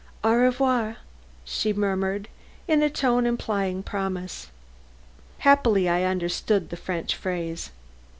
[0.23, 0.97] "Au revoir!"
[1.45, 2.27] she murmured
[2.67, 4.49] in a tone implying promise.
[5.37, 7.69] Happily I understood the French phrase.